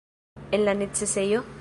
[0.49, 1.43] En la necesejo?